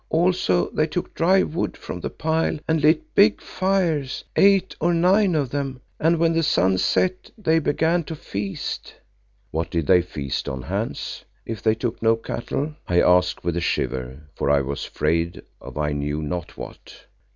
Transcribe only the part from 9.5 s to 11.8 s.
"What did they feast on, Hans, if they